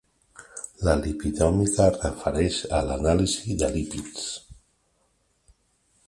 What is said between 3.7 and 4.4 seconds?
lípids.